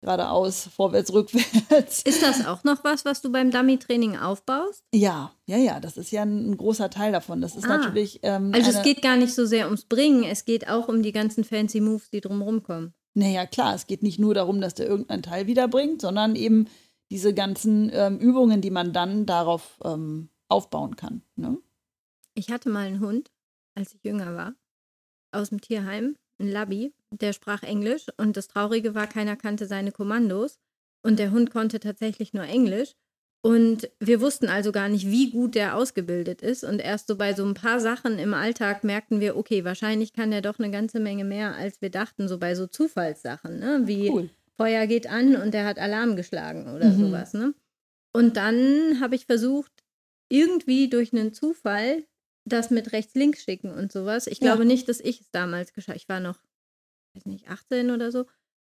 [0.00, 2.02] geradeaus, vorwärts, rückwärts.
[2.02, 4.84] Ist das auch noch was, was du beim Dummy-Training aufbaust?
[4.94, 7.40] Ja, ja, ja, das ist ja ein, ein großer Teil davon.
[7.40, 8.20] Das ist ah, natürlich.
[8.22, 11.12] Ähm, also es geht gar nicht so sehr ums Bringen, es geht auch um die
[11.12, 12.94] ganzen fancy Moves, die drumherum kommen.
[13.14, 16.68] Naja, klar, es geht nicht nur darum, dass der irgendeinen Teil wiederbringt, sondern eben
[17.10, 21.22] diese ganzen ähm, Übungen, die man dann darauf ähm, aufbauen kann.
[21.36, 21.58] Ne?
[22.34, 23.30] Ich hatte mal einen Hund,
[23.74, 24.54] als ich jünger war,
[25.32, 29.92] aus dem Tierheim, ein Labby, der sprach Englisch und das Traurige war, keiner kannte seine
[29.92, 30.58] Kommandos
[31.02, 32.94] und der Hund konnte tatsächlich nur Englisch.
[33.40, 36.64] Und wir wussten also gar nicht, wie gut der ausgebildet ist.
[36.64, 40.32] Und erst so bei so ein paar Sachen im Alltag merkten wir, okay, wahrscheinlich kann
[40.32, 43.82] der doch eine ganze Menge mehr, als wir dachten, so bei so Zufallssachen, ne?
[43.84, 44.30] Wie cool.
[44.58, 47.06] Feuer geht an und der hat Alarm geschlagen oder mhm.
[47.06, 47.32] sowas.
[47.32, 47.54] Ne?
[48.12, 49.72] Und dann habe ich versucht,
[50.28, 52.04] irgendwie durch einen Zufall
[52.44, 54.26] das mit rechts-links schicken und sowas.
[54.26, 54.46] Ich ja.
[54.46, 56.38] glaube nicht, dass ich es damals geschafft Ich war noch,
[57.14, 58.26] weiß nicht, 18 oder so.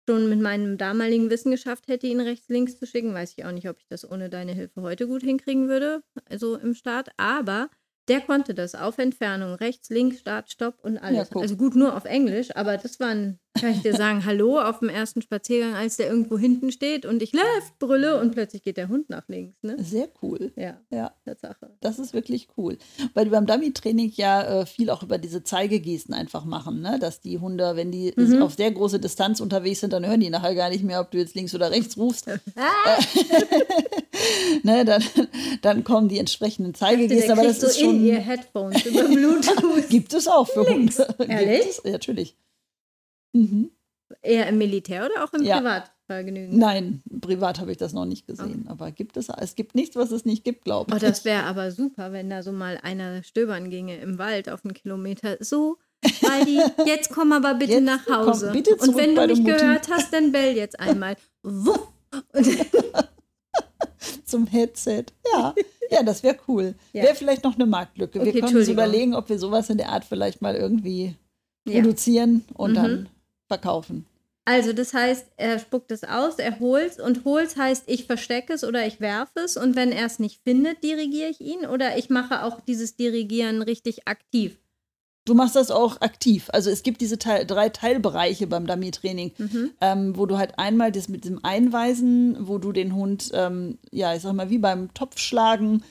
[0.10, 3.14] Schon mit meinem damaligen Wissen geschafft hätte, ihn rechts-links zu schicken.
[3.14, 6.56] Weiß ich auch nicht, ob ich das ohne deine Hilfe heute gut hinkriegen würde, also
[6.56, 7.10] im Start.
[7.18, 7.70] Aber
[8.08, 11.30] der konnte das auf Entfernung, rechts, links, Start, Stopp und alles.
[11.30, 14.60] Ja, also gut nur auf Englisch, aber das war ein, kann ich dir sagen, Hallo
[14.60, 18.64] auf dem ersten Spaziergang, als der irgendwo hinten steht und ich left brülle und plötzlich
[18.64, 19.62] geht der Hund nach links.
[19.62, 19.76] Ne?
[19.80, 20.52] Sehr cool.
[20.56, 21.72] Ja, ja, Tatsache.
[21.82, 22.78] Das ist wirklich cool.
[23.14, 26.98] Weil die beim Dummy-Training ja äh, viel auch über diese Zeigegesten einfach machen, ne?
[27.00, 28.42] dass die Hunde, wenn die mhm.
[28.42, 31.18] auf sehr große Distanz unterwegs sind, dann hören die nachher gar nicht mehr, ob du
[31.18, 32.28] jetzt links oder rechts rufst.
[32.28, 33.00] Ah.
[34.64, 35.04] ne, dann,
[35.62, 39.88] dann kommen die entsprechenden Zeigegesten, aber das ist schon ihr Headphones über Bluetooth.
[39.90, 41.00] Gibt es auch für Links.
[41.18, 41.34] Hunde.
[41.34, 41.80] Ehrlich?
[41.84, 42.36] Es, natürlich.
[43.34, 43.72] Mhm.
[44.22, 45.58] Eher im Militär oder auch im ja.
[45.58, 46.58] Privatvergnügen?
[46.58, 48.64] Nein, privat habe ich das noch nicht gesehen.
[48.64, 48.70] Okay.
[48.70, 50.96] Aber gibt es, es gibt nichts, was es nicht gibt, glaube ich.
[50.96, 54.66] Oh, das wäre aber super, wenn da so mal einer stöbern ginge im Wald auf
[54.66, 55.38] einen Kilometer.
[55.40, 55.78] So,
[56.22, 58.48] Waldi, jetzt komm aber bitte jetzt nach Hause.
[58.48, 61.16] Komm, bitte Und wenn du mich gehört hast, dann bell jetzt einmal.
[64.26, 65.06] Zum Headset.
[65.32, 65.54] Ja.
[65.90, 66.76] Ja, das wäre cool.
[66.94, 67.04] Ja.
[67.04, 68.20] Wäre vielleicht noch eine Marktlücke.
[68.20, 71.16] Okay, wir können uns überlegen, ob wir sowas in der Art vielleicht mal irgendwie
[71.66, 71.80] ja.
[71.80, 72.76] produzieren und mhm.
[72.76, 73.10] dann
[73.52, 74.06] verkaufen.
[74.46, 78.54] Also das heißt, er spuckt es aus, er holt es und holt heißt, ich verstecke
[78.54, 81.98] es oder ich werfe es und wenn er es nicht findet, dirigiere ich ihn oder
[81.98, 84.58] ich mache auch dieses Dirigieren richtig aktiv.
[85.26, 86.50] Du machst das auch aktiv.
[86.52, 89.72] Also es gibt diese Teil, drei Teilbereiche beim Dummy-Training, mhm.
[89.80, 94.16] ähm, wo du halt einmal das mit dem Einweisen, wo du den Hund, ähm, ja,
[94.16, 95.84] ich sag mal, wie beim Topfschlagen,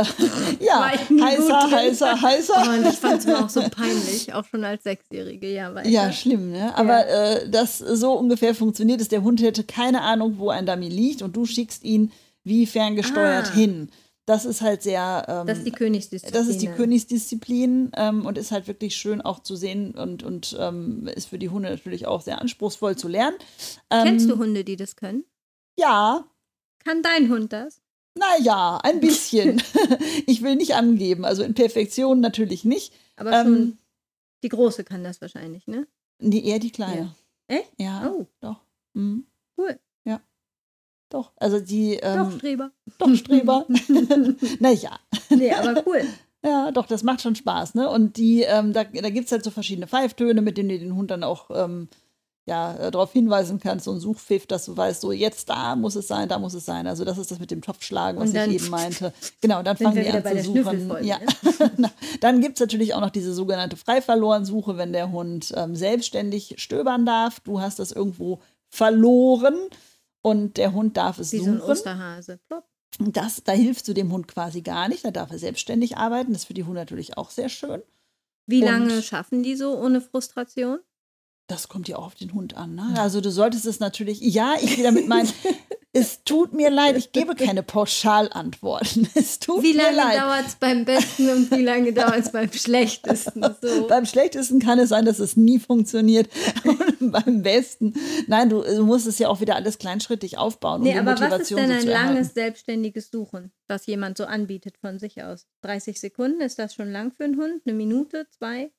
[0.00, 2.64] äh, ja, heißer, heißer, heißer.
[2.66, 5.74] Oh, und ich fand es mir auch so peinlich, auch schon als Sechsjährige, ja.
[5.74, 5.88] Weiter.
[5.88, 6.76] Ja, schlimm, ne?
[6.76, 7.32] Aber ja.
[7.34, 11.22] äh, das so ungefähr funktioniert ist, der Hund hätte keine Ahnung, wo ein Dummy liegt
[11.22, 12.12] und du schickst ihn
[12.44, 13.54] wie ferngesteuert ah.
[13.54, 13.90] hin
[14.26, 15.24] das ist halt sehr.
[15.28, 16.40] Ähm, das ist die Königsdisziplin.
[16.40, 20.56] Das ist die Königsdisziplin ähm, und ist halt wirklich schön auch zu sehen und, und
[20.58, 23.36] ähm, ist für die Hunde natürlich auch sehr anspruchsvoll zu lernen.
[23.88, 25.24] Kennst du ähm, Hunde, die das können?
[25.78, 26.24] Ja.
[26.84, 27.80] Kann dein Hund das?
[28.18, 29.62] Naja, ein bisschen.
[30.26, 31.24] ich will nicht angeben.
[31.24, 32.92] Also in Perfektion natürlich nicht.
[33.16, 33.78] Aber schon ähm,
[34.42, 35.86] die Große kann das wahrscheinlich, ne?
[36.18, 37.14] Nee, eher die Kleine.
[37.48, 37.56] Ja.
[37.56, 37.72] Echt?
[37.78, 38.10] Ja.
[38.10, 38.26] Oh.
[38.40, 38.60] Doch.
[38.94, 39.26] Mhm.
[39.58, 39.78] Cool.
[41.08, 41.94] Doch, also die.
[41.94, 42.70] Ähm, doch, Streber.
[42.98, 43.66] Doch, Streber.
[44.60, 44.98] naja.
[45.30, 46.02] Nee, aber cool.
[46.44, 47.90] Ja, doch, das macht schon Spaß, ne?
[47.90, 50.94] Und die, ähm, da, da gibt es halt so verschiedene Pfeiftöne, mit denen du den
[50.94, 51.88] Hund dann auch ähm,
[52.46, 55.96] ja, äh, darauf hinweisen kannst, so ein Suchpfiff, dass du weißt, so jetzt da muss
[55.96, 56.86] es sein, da muss es sein.
[56.86, 59.12] Also das ist das mit dem Topfschlagen, was ich eben meinte.
[59.40, 61.04] Genau, dann fangen die an zu suchen.
[61.04, 61.18] Ja.
[61.76, 61.90] Ne?
[62.20, 67.04] dann gibt es natürlich auch noch diese sogenannte Freiverloren-Suche, wenn der Hund ähm, selbstständig stöbern
[67.04, 67.40] darf.
[67.40, 69.56] Du hast das irgendwo verloren
[70.22, 71.58] und der Hund darf es Wie suchen.
[71.58, 72.38] So ein Osterhase.
[72.48, 72.64] Plopp.
[72.98, 75.04] Das, da hilfst du dem Hund quasi gar nicht.
[75.04, 76.32] Da darf er selbstständig arbeiten.
[76.32, 77.82] Das ist für die Hunde natürlich auch sehr schön.
[78.46, 80.78] Wie Und- lange schaffen die so ohne Frustration?
[81.48, 82.74] Das kommt ja auch auf den Hund an.
[82.74, 82.94] Ne?
[82.98, 85.30] Also du solltest es natürlich, ja, ich will damit meinen,
[85.96, 89.08] es tut mir leid, ich gebe keine Pauschalantworten.
[89.14, 93.44] Es tut Wie lange dauert es beim besten und wie lange dauert es beim schlechtesten?
[93.62, 93.86] So.
[93.86, 96.28] Beim schlechtesten kann es sein, dass es nie funktioniert.
[96.64, 97.94] Und beim besten,
[98.26, 100.82] nein, du, du musst es ja auch wieder alles kleinschrittig aufbauen.
[100.82, 104.76] um Nee, aber was ist Motivation denn ein langes selbstständiges Suchen, was jemand so anbietet
[104.78, 105.46] von sich aus?
[105.62, 107.62] 30 Sekunden, ist das schon lang für einen Hund?
[107.64, 108.72] Eine Minute, zwei?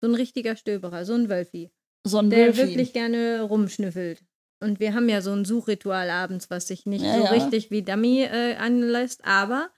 [0.00, 1.70] So ein richtiger Stöberer, so ein Wölfi,
[2.06, 2.58] So ein der Wölfi.
[2.70, 4.20] wirklich gerne rumschnüffelt.
[4.60, 7.30] Und wir haben ja so ein Suchritual abends, was sich nicht Ja, so ja.
[7.30, 9.68] richtig wie Dummy äh, anlässt, aber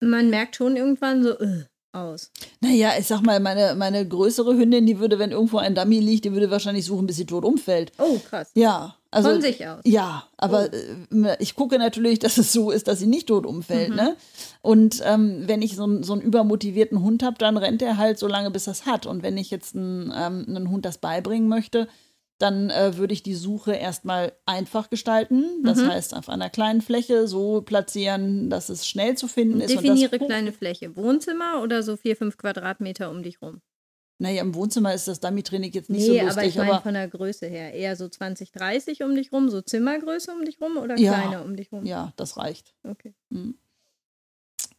[0.00, 2.30] man merkt schon irgendwann so äh, aus.
[2.60, 6.24] Naja, ich sag mal, meine, meine größere Hündin, die würde, wenn irgendwo ein Dummy liegt,
[6.24, 7.92] die würde wahrscheinlich suchen, bis sie tot umfällt.
[7.98, 8.50] Oh, krass.
[8.54, 9.30] Ja, also.
[9.30, 9.80] von sich aus.
[9.84, 10.68] Ja, aber
[11.12, 11.24] Oh.
[11.26, 13.90] äh, ich gucke natürlich, dass es so ist, dass sie nicht tot umfällt.
[13.90, 13.96] Mhm.
[13.96, 14.16] Ne?
[14.62, 18.18] Und ähm, wenn ich so, einen- so einen übermotivierten Hund habe, dann rennt er halt
[18.18, 19.06] so lange, bis er es hat.
[19.06, 21.86] Und wenn ich jetzt einen, ähm, einen Hund das beibringen möchte,
[22.38, 25.44] dann äh, würde ich die Suche erstmal einfach gestalten.
[25.62, 25.88] Das Mhm.
[25.90, 29.70] heißt, auf einer kleinen Fläche so platzieren, dass es schnell zu finden ist.
[29.72, 30.96] Definiere und das kleine Fläche.
[30.96, 33.60] Wohnzimmer oder so vier, fünf Quadratmeter um dich rum?
[34.18, 36.82] Naja, im Wohnzimmer ist das Dummy-Training jetzt nicht nee, so aber ich lustig, meine aber,
[36.82, 37.74] von der Größe her.
[37.74, 41.14] Eher so 20, 30 um dich rum, so Zimmergröße um dich rum oder Ja.
[41.14, 41.84] kleiner um dich rum?
[41.84, 42.74] ja, das reicht.
[42.84, 43.14] Okay.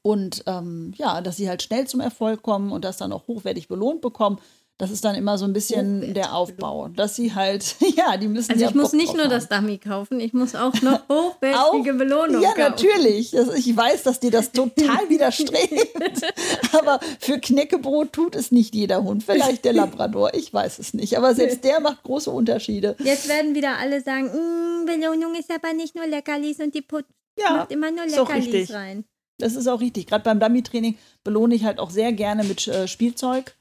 [0.02, 3.68] Und ähm, ja, dass sie halt schnell zum Erfolg kommen und das dann auch hochwertig
[3.68, 4.40] belohnt bekommen.
[4.80, 6.88] Das ist dann immer so ein bisschen Hochwertig der Aufbau.
[6.90, 9.30] Dass sie halt, ja, die müssen Also ja ich muss Bock nicht nur haben.
[9.30, 11.60] das Dummy kaufen, ich muss auch noch hochwertige
[11.94, 12.60] Auch- Belohnung Ja, kaufen.
[12.62, 13.32] natürlich.
[13.32, 16.26] Das, ich weiß, dass dir das total widerstrebt.
[16.74, 19.24] Aber für Knäckebrot tut es nicht jeder Hund.
[19.24, 21.18] Vielleicht der Labrador, ich weiß es nicht.
[21.18, 22.96] Aber selbst der macht große Unterschiede.
[23.04, 27.06] Jetzt werden wieder alle sagen, "Mm, Belohnung ist aber nicht nur Leckerlis und die Put
[27.40, 29.06] Ja, macht immer nur Leckerlis rein.
[29.38, 30.08] Das ist auch richtig.
[30.08, 33.56] Gerade beim Dummy-Training belohne ich halt auch sehr gerne mit äh, Spielzeug.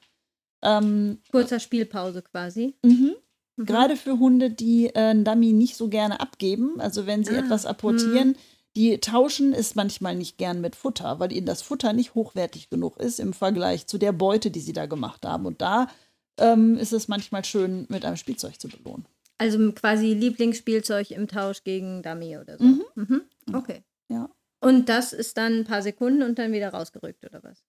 [0.62, 2.75] Ähm, Kurzer Spielpause quasi.
[2.85, 3.14] mhm.
[3.57, 3.66] Mhm.
[3.66, 7.40] Gerade für Hunde, die äh, einen Dummy nicht so gerne abgeben, also wenn sie Ah,
[7.40, 8.37] etwas apportieren,
[8.77, 12.96] die tauschen es manchmal nicht gern mit Futter, weil ihnen das Futter nicht hochwertig genug
[12.98, 15.44] ist im Vergleich zu der Beute, die sie da gemacht haben.
[15.44, 15.88] Und da
[16.38, 19.07] ähm, ist es manchmal schön, mit einem Spielzeug zu belohnen.
[19.37, 22.64] Also quasi Lieblingsspielzeug im Tausch gegen Dummy oder so.
[22.64, 22.85] Mhm.
[22.94, 23.22] Mhm.
[23.53, 23.83] Okay.
[24.09, 24.31] Ja.
[24.61, 27.62] Und das ist dann ein paar Sekunden und dann wieder rausgerückt, oder was?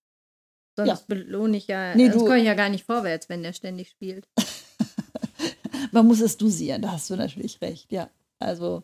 [0.76, 1.00] Sonst Ja.
[1.08, 4.28] belohne ich ja, Nee, sonst komme ich ja gar nicht vorwärts, wenn der ständig spielt.
[5.92, 8.10] Man muss es dosieren, da hast du natürlich recht, ja.
[8.40, 8.84] Also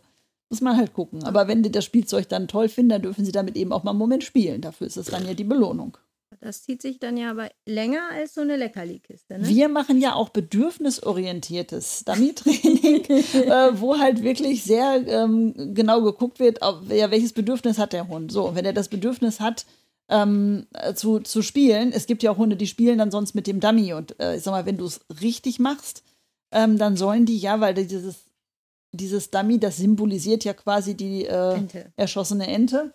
[0.50, 1.24] muss man halt gucken.
[1.26, 3.92] Aber wenn die das Spielzeug dann toll finden, dann dürfen sie damit eben auch mal
[3.92, 4.62] einen Moment spielen.
[4.62, 5.98] Dafür ist es dann ja die Belohnung.
[6.42, 9.48] Das zieht sich dann ja aber länger als so eine Leckerli-Kiste, ne?
[9.48, 16.62] Wir machen ja auch bedürfnisorientiertes Dummy-Training, äh, wo halt wirklich sehr ähm, genau geguckt wird,
[16.62, 18.32] auf, ja, welches Bedürfnis hat der Hund.
[18.32, 19.66] So, wenn er das Bedürfnis hat,
[20.10, 23.48] ähm, äh, zu, zu spielen, es gibt ja auch Hunde, die spielen dann sonst mit
[23.48, 23.94] dem Dummy.
[23.94, 26.04] Und äh, ich sag mal, wenn du es richtig machst,
[26.52, 28.26] ähm, dann sollen die ja, weil dieses,
[28.92, 31.94] dieses Dummy, das symbolisiert ja quasi die äh, Ente.
[31.96, 32.94] erschossene Ente.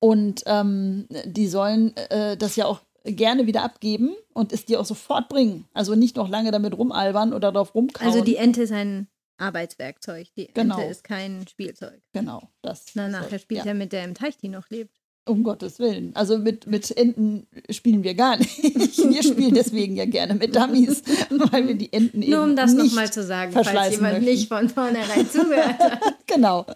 [0.00, 4.84] Und ähm, die sollen äh, das ja auch gerne wieder abgeben und es dir auch
[4.86, 5.66] sofort bringen.
[5.74, 8.06] Also nicht noch lange damit rumalbern oder drauf rumkauen.
[8.06, 10.28] Also die Ente ist ein Arbeitswerkzeug.
[10.36, 10.76] Die Genau.
[10.78, 12.00] Ente ist kein Spielzeug.
[12.12, 12.86] Genau, das.
[12.94, 15.03] Na, nachher spielt ja, er mit der im Teich, die noch lebt.
[15.26, 16.14] Um Gottes Willen.
[16.14, 18.58] Also mit, mit Enten spielen wir gar nicht.
[18.62, 22.72] Wir spielen deswegen ja gerne mit Dummies, weil wir die Enten eben Nur um das
[22.74, 24.30] nicht nochmal zu sagen, falls verschleißen jemand möchten.
[24.30, 26.00] nicht von vornherein zugehört hat.
[26.26, 26.66] Genau.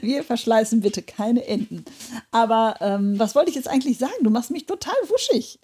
[0.00, 1.84] Wir verschleißen bitte keine Enten.
[2.30, 4.12] Aber ähm, was wollte ich jetzt eigentlich sagen?
[4.22, 5.58] Du machst mich total wuschig.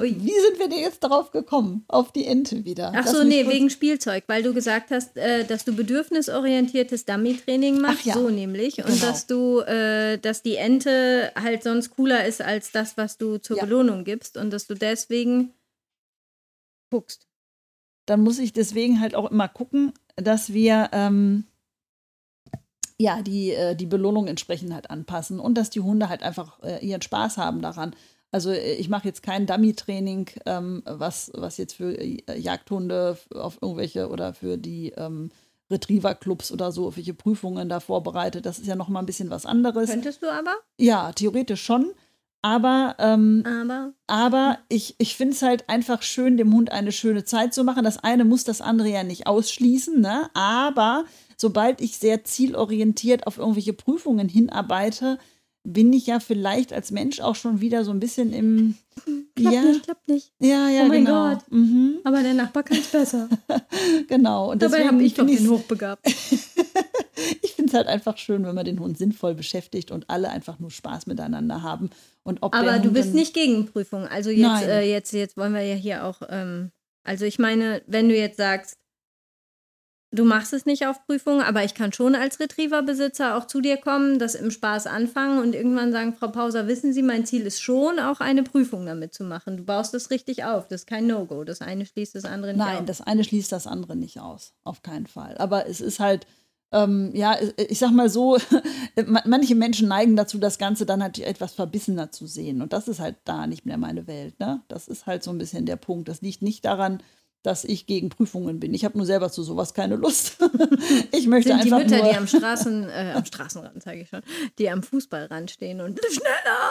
[0.00, 0.16] Ui.
[0.18, 1.84] Wie sind wir denn jetzt darauf gekommen?
[1.88, 2.92] Auf die Ente wieder.
[2.96, 8.00] Ach so, nee, wegen Spielzeug, weil du gesagt hast, äh, dass du bedürfnisorientiertes Dummy-Training machst,
[8.02, 8.14] Ach ja.
[8.14, 8.78] so nämlich.
[8.78, 9.06] Und Genau.
[9.06, 13.58] dass du, äh, dass die Ente halt sonst cooler ist als das, was du zur
[13.58, 13.64] Ja.
[13.64, 15.52] Belohnung gibst und dass du deswegen
[16.90, 17.26] guckst.
[18.06, 21.44] Dann muss ich deswegen halt auch immer gucken, dass wir ähm,
[22.98, 26.84] ja die, äh, die Belohnung entsprechend halt anpassen und dass die Hunde halt einfach äh,
[26.84, 27.94] ihren Spaß haben daran.
[28.30, 33.58] Also äh, ich mache jetzt kein Dummy-Training, ähm, was, was jetzt für äh, Jagdhunde auf
[33.60, 35.30] irgendwelche oder für die ähm,
[35.70, 38.46] Retriever-Clubs oder so, auf welche Prüfungen da vorbereitet.
[38.46, 39.90] Das ist ja noch mal ein bisschen was anderes.
[39.90, 41.92] Könntest du aber, Ja, theoretisch schon.
[42.42, 47.24] Aber, ähm, aber aber ich, ich finde es halt einfach schön, dem Hund eine schöne
[47.24, 47.84] Zeit zu machen.
[47.84, 50.30] Das eine muss das andere ja nicht ausschließen, ne?
[50.32, 51.04] Aber
[51.36, 55.18] sobald ich sehr zielorientiert auf irgendwelche Prüfungen hinarbeite,
[55.64, 58.76] bin ich ja vielleicht als Mensch auch schon wieder so ein bisschen im.
[59.34, 60.32] klappt ja, nicht, klappt nicht.
[60.38, 61.30] ja, ja, Oh mein genau.
[61.30, 61.44] Gott.
[61.50, 63.28] Mhm, Aber der Nachbar kann es besser.
[64.08, 64.50] genau.
[64.50, 66.06] Und Dabei habe ich doch den hochbegabt.
[67.42, 70.58] ich finde es halt einfach schön, wenn man den Hund sinnvoll beschäftigt und alle einfach
[70.58, 71.90] nur Spaß miteinander haben.
[72.22, 74.06] Und ob Aber du bist nicht gegen Prüfungen.
[74.06, 76.70] Also jetzt, äh, jetzt, jetzt wollen wir ja hier auch, ähm,
[77.04, 78.78] also ich meine, wenn du jetzt sagst,
[80.12, 83.76] du machst es nicht auf Prüfungen, aber ich kann schon als Retriever-Besitzer auch zu dir
[83.76, 87.60] kommen, das im Spaß anfangen und irgendwann sagen, Frau Pauser, wissen Sie, mein Ziel ist
[87.62, 89.56] schon, auch eine Prüfung damit zu machen.
[89.56, 90.68] Du baust es richtig auf.
[90.68, 91.44] Das ist kein No-Go.
[91.44, 92.86] Das eine schließt das andere nicht Nein, aus.
[92.86, 94.52] das eine schließt das andere nicht aus.
[94.64, 95.36] Auf keinen Fall.
[95.38, 96.26] Aber es ist halt,
[96.72, 97.36] ähm, ja,
[97.68, 98.36] ich sag mal so,
[99.06, 102.62] ma- manche Menschen neigen dazu, das Ganze dann halt etwas verbissener zu sehen.
[102.62, 104.38] Und das ist halt da nicht mehr meine Welt.
[104.40, 104.60] Ne?
[104.68, 106.08] Das ist halt so ein bisschen der Punkt.
[106.08, 107.02] Das liegt nicht daran,
[107.42, 108.74] dass ich gegen Prüfungen bin.
[108.74, 110.36] Ich habe nur selber zu sowas keine Lust.
[111.12, 114.08] ich möchte sind die einfach Mütter, nur, die am Straßen, äh, am Straßenrand, sage ich
[114.08, 114.22] schon,
[114.58, 116.70] die am Fußballrand stehen und schneller,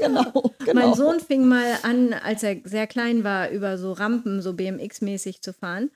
[0.00, 0.72] genau, genau.
[0.74, 5.42] Mein Sohn fing mal an, als er sehr klein war, über so Rampen, so BMX-mäßig
[5.42, 5.90] zu fahren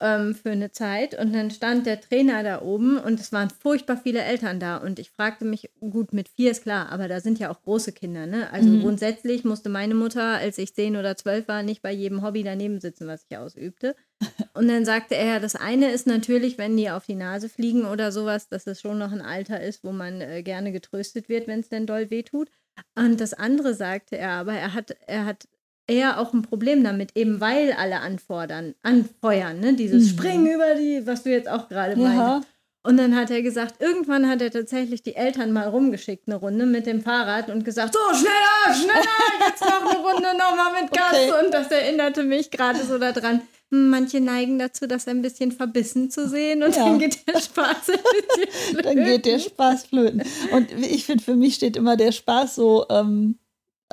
[0.00, 1.18] ähm, für eine Zeit.
[1.18, 4.76] Und dann stand der Trainer da oben und es waren furchtbar viele Eltern da.
[4.76, 7.92] Und ich fragte mich, gut, mit vier ist klar, aber da sind ja auch große
[7.92, 8.26] Kinder.
[8.26, 8.50] Ne?
[8.52, 8.80] Also Mhm.
[8.82, 12.80] grundsätzlich musste meine Mutter, als ich zehn oder zwölf war, nicht bei jedem Hobby daneben
[12.80, 13.94] sitzen, was ich ausübte.
[14.54, 18.12] Und dann sagte er, das eine ist natürlich, wenn die auf die Nase fliegen oder
[18.12, 21.60] sowas, dass es schon noch ein Alter ist, wo man äh, gerne getröstet wird, wenn
[21.60, 22.50] es denn doll wehtut.
[22.96, 25.46] Und das andere sagte er aber, er hat, er hat
[25.86, 29.74] eher auch ein Problem damit, eben weil alle anfordern, anfeuern, ne?
[29.74, 30.08] Dieses Mhm.
[30.18, 32.08] Springen über die, was du jetzt auch gerade Ja.
[32.08, 32.48] meintest.
[32.86, 36.66] Und dann hat er gesagt, irgendwann hat er tatsächlich die Eltern mal rumgeschickt, eine Runde
[36.66, 41.12] mit dem Fahrrad und gesagt, so schneller, schneller, jetzt noch eine Runde nochmal mit Gas.
[41.14, 41.44] Okay.
[41.46, 43.40] Und das erinnerte mich gerade so daran.
[43.70, 46.84] Manche neigen dazu, das ein bisschen verbissen zu sehen und Ja.
[46.84, 47.98] dann geht der Spaß ein
[48.36, 49.40] bisschen dann geht der flöten.
[49.40, 50.22] Spaß flöten.
[50.52, 53.38] Und ich finde, für mich steht immer der Spaß so ähm,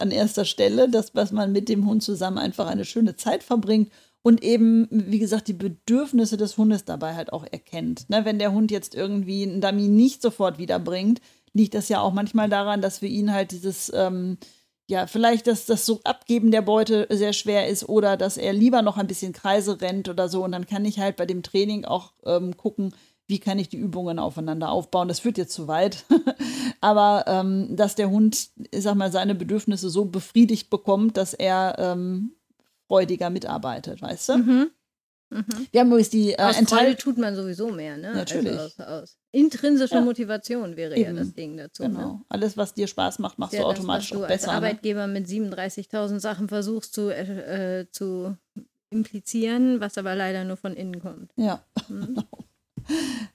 [0.02, 3.92] an erster Stelle, dass was man mit dem Hund zusammen einfach eine schöne Zeit verbringt
[4.24, 8.10] und eben, wie gesagt, die Bedürfnisse des Hundes dabei halt auch erkennt.
[8.10, 11.22] Ne, wenn der Hund jetzt irgendwie einen Dummy nicht sofort wiederbringt,
[11.54, 14.38] liegt das ja auch manchmal daran, dass für ihn halt dieses ähm,
[14.92, 18.82] ja, vielleicht, dass das so Abgeben der Beute sehr schwer ist oder dass er lieber
[18.82, 20.44] noch ein bisschen Kreise rennt oder so.
[20.44, 22.94] Und dann kann ich halt bei dem Training auch ähm, gucken,
[23.32, 25.08] wie kann ich die Übungen aufeinander aufbauen.
[25.08, 26.04] Das führt jetzt zu weit.
[26.82, 31.76] Aber ähm, dass der Hund, ich sag mal, seine Bedürfnisse so befriedigt bekommt, dass er
[31.80, 32.36] ähm,
[32.89, 34.38] freudiger mitarbeitet, weißt du?
[34.38, 34.72] Mhm.
[35.30, 35.46] Mhm.
[35.72, 38.13] Wir haben übrigens die äh, Aus Freude Enthalt tut man sowieso mehr, ne?
[38.13, 38.52] Natürlich.
[38.52, 40.02] Also aus, aus intrinsischer Ja.
[40.02, 41.15] Motivation wäre ja Eben.
[41.15, 41.84] das Ding dazu.
[41.84, 41.89] Ne?
[41.89, 42.22] Genau.
[42.28, 44.48] Alles, was dir Spaß macht, machst Ja, du das, automatisch was du auch als besser.
[44.52, 44.58] Ne?
[44.58, 48.36] Arbeitgeber mit 37.000 Sachen versuchst zu, äh, äh, zu
[48.89, 51.32] implizieren, was aber leider nur von innen kommt.
[51.38, 52.08] Ja, Mhm.
[52.08, 52.24] genau.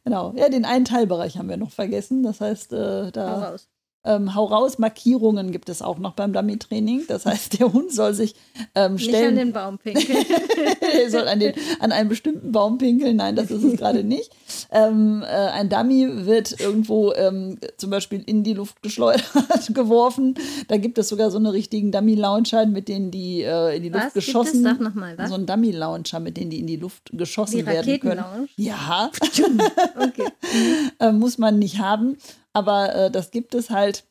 [0.04, 0.32] Genau.
[0.36, 2.22] Ja, den einen Teilbereich haben wir noch vergessen.
[2.22, 3.68] Das heißt, äh, da raus.
[4.06, 7.04] Ähm, hau raus, Markierungen gibt es auch noch beim Dummy-Training.
[7.08, 8.34] Das heißt, der Hund soll sich
[8.74, 9.36] ähm, Nicht an stellen.
[9.36, 10.24] den Baum pinkeln.
[11.00, 13.16] er soll an, den, an einen bestimmten Baum pinkeln.
[13.16, 14.30] Nein, das ist es gerade nicht.
[14.70, 19.24] Ähm, äh, ein Dummy wird irgendwo ähm, zum Beispiel in die Luft geschleudert,
[19.74, 20.34] geworfen.
[20.68, 24.06] Da gibt es sogar so eine richtigen Dummy-Launcher, mit denen die äh, in die Luft
[24.06, 24.08] was?
[24.16, 24.26] Es?
[24.26, 25.28] geschossen Sag nochmal, was?
[25.28, 28.24] So ein Dummy-Launcher, mit denen die in die Luft geschossen Die werden können.
[28.56, 29.10] Ja,
[29.96, 30.28] Okay.
[31.00, 32.16] äh, muss man nicht haben,
[32.56, 34.04] aber äh, das gibt es halt.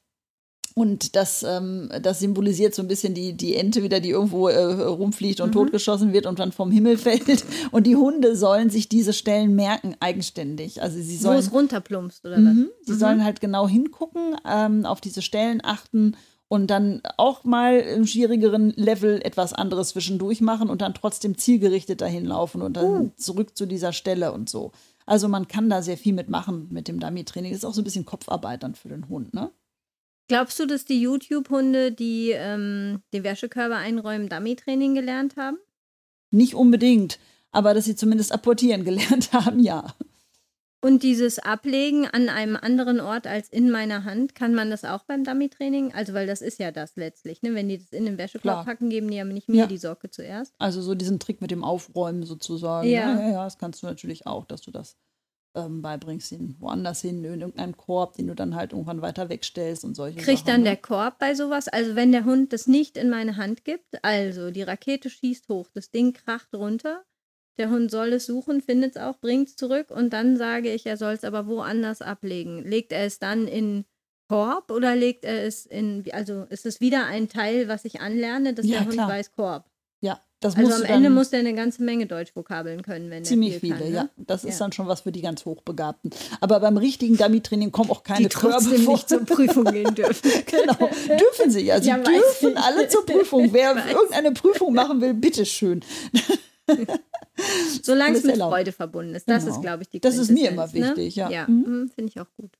[0.78, 4.62] Und das, ähm, das symbolisiert so ein bisschen die, die Ente wieder, die irgendwo äh,
[4.62, 5.54] rumfliegt und Mhm.
[5.54, 7.46] totgeschossen wird und dann vom Himmel fällt.
[7.72, 10.82] Und die Hunde sollen sich diese Stellen merken, eigenständig.
[10.82, 12.68] Also sie Wo sollen, es runterplumpst, oder Mhm.
[12.78, 12.88] was?
[12.88, 13.00] sie Mhm.
[13.00, 16.18] sollen halt genau hingucken, ähm, auf diese Stellen achten
[16.50, 22.02] und dann auch mal im schwierigeren Level etwas anderes zwischendurch machen und dann trotzdem zielgerichtet
[22.02, 23.12] dahin laufen und dann Uh.
[23.16, 24.74] zurück zu dieser Stelle und so.
[25.06, 27.54] Also man kann da sehr viel mitmachen mit dem Dummy-Training.
[27.54, 29.52] Ist auch so ein bisschen Kopfarbeit dann für den Hund, ne?
[30.28, 35.58] Glaubst du, dass die YouTube-Hunde, die ähm, die Wäschekörbe einräumen, Dummy-Training gelernt haben?
[36.32, 37.20] Nicht unbedingt,
[37.52, 39.94] aber dass sie zumindest apportieren gelernt haben, ja.
[40.86, 45.04] Und dieses Ablegen an einem anderen Ort als in meiner Hand, kann man das auch
[45.06, 45.96] beim Dummy-Training?
[45.96, 47.56] Also, weil das ist ja das letztlich, ne?
[47.56, 49.66] Wenn die das in den Wäschekorb packen, geben die ja nicht mir Ja.
[49.66, 50.54] die Socke zuerst.
[50.60, 52.88] Also so diesen Trick mit dem Aufräumen sozusagen.
[52.88, 53.20] Ja.
[53.20, 54.96] ja, ja, das kannst du natürlich auch, dass du das
[55.56, 59.84] ähm, beibringst, ihn woanders hin, in irgendeinen Korb, den du dann halt irgendwann weiter wegstellst
[59.86, 60.48] und solche Kriegt Sachen.
[60.48, 60.66] dann ne?
[60.66, 61.68] der Korb bei sowas?
[61.68, 65.68] Also, wenn der Hund das nicht in meine Hand gibt, also die Rakete schießt hoch,
[65.74, 67.04] das Ding kracht runter,
[67.58, 70.86] der Hund soll es suchen, findet es auch, bringt es zurück und dann sage ich,
[70.86, 72.64] er soll es aber woanders ablegen.
[72.64, 73.86] Legt er es dann in
[74.28, 78.54] Korb oder legt er es in, also ist es wieder ein Teil, was ich anlerne,
[78.54, 79.10] dass Ja, der Hund klar.
[79.10, 79.66] weiß Korb?
[80.02, 83.60] Ja, das Also am Ende muss der eine ganze Menge Deutschvokabeln können, wenn ziemlich der
[83.62, 83.96] viel viele, kann, ne?
[83.96, 84.10] ja.
[84.18, 84.66] Das ist Ja.
[84.66, 86.12] dann schon was für die ganz Hochbegabten.
[86.42, 88.94] Aber beim richtigen Dummy-Training kommen auch keine Die Körbe trotzdem vor.
[88.94, 90.30] nicht zur Prüfung gehen dürfen.
[90.46, 91.80] Genau, dürfen sie ja.
[91.82, 93.54] Sie Ja, dürfen alle zur Prüfung.
[93.54, 95.84] Wer irgendeine Prüfung machen will, bitteschön.
[97.84, 98.54] Solange es mit erlaubt.
[98.54, 99.30] Freude verbunden ist.
[99.30, 99.56] Das Genau.
[99.56, 101.30] ist, glaube ich, die Das ist mir immer wichtig, ja.
[101.30, 101.64] Ja, Mhm.
[101.82, 102.52] mhm, finde ich auch gut.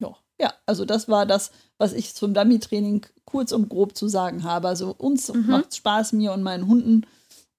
[0.00, 0.16] Ja.
[0.40, 4.68] ja, also das war das, was ich zum Dummy-Training kurz und grob zu sagen habe.
[4.68, 5.46] Also uns Mhm.
[5.46, 7.06] macht Spaß, mir und meinen Hunden.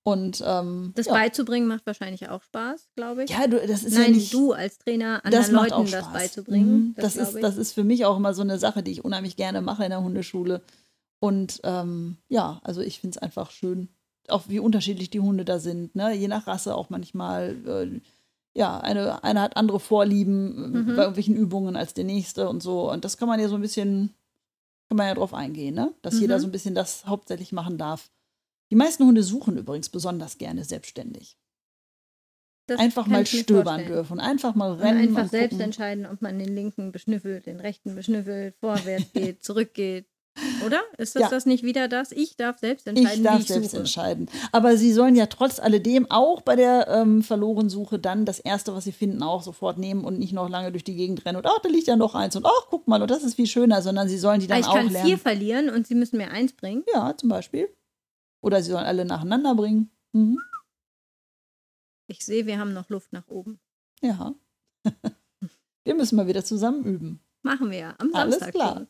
[0.04, 1.14] Und ähm, Das ja.
[1.14, 3.32] beizubringen macht wahrscheinlich auch Spaß, glaube ich.
[3.32, 4.34] ja, du, das ist Nein, ja nicht.
[4.34, 6.90] du als Trainer das anderen Leuten auch das beizubringen.
[6.90, 6.96] Mhm.
[6.96, 7.42] Das, glaub ist, ich.
[7.42, 9.90] das ist für mich auch immer so eine Sache, die ich unheimlich gerne mache in
[9.90, 10.62] der Hundeschule.
[11.20, 13.88] Und ähm, ja, also ich finde es einfach schön,
[14.30, 15.96] auch wie unterschiedlich die Hunde da sind.
[15.96, 16.14] Ne?
[16.16, 17.56] Je nach Rasse auch manchmal.
[17.66, 18.02] Äh,
[18.58, 20.86] ja, eine, eine hat andere Vorlieben Mhm.
[20.96, 22.90] bei irgendwelchen Übungen als der nächste und so.
[22.92, 24.14] Und das kann man ja so ein bisschen,
[24.88, 25.94] kann man ja drauf eingehen, ne?
[26.02, 26.22] dass Mhm.
[26.22, 28.10] jeder so ein bisschen das hauptsächlich machen darf.
[28.72, 31.38] Die meisten Hunde suchen übrigens besonders gerne selbstständig.
[32.68, 33.88] Das einfach mal stöbern vorstellen.
[33.92, 35.00] dürfen, einfach mal Und rennen.
[35.00, 35.66] einfach und selbst gucken.
[35.66, 40.08] entscheiden, ob man den linken beschnüffelt, den rechten beschnüffelt, vorwärts geht, zurückgeht.
[40.66, 40.82] Oder?
[40.98, 41.30] Ist das Ja.
[41.30, 42.12] das nicht wieder das?
[42.12, 43.80] Ich darf selbst entscheiden, Ich darf wie ich selbst suche.
[43.80, 44.30] entscheiden.
[44.52, 48.84] Aber sie sollen ja trotz alledem auch bei der ähm, Verlorensuche dann das Erste, was
[48.84, 51.60] sie finden, auch sofort nehmen und nicht noch lange durch die Gegend rennen und ach,
[51.64, 54.10] da liegt ja noch eins und ach, guck mal, und das ist viel schöner, sondern
[54.10, 55.08] sie sollen die Ah, dann ich auch kann lernen.
[55.08, 56.84] vier verlieren und sie müssen mir eins bringen.
[56.94, 57.70] Ja, zum Beispiel.
[58.42, 59.90] Oder sie sollen alle nacheinander bringen.
[60.14, 60.38] Mhm.
[62.08, 63.60] Ich sehe, wir haben noch Luft nach oben.
[64.02, 64.36] Ja.
[65.84, 67.20] Wir müssen mal wieder zusammen üben.
[67.46, 68.54] Machen wir ja am Alles Samstag.
[68.56, 68.88] klar.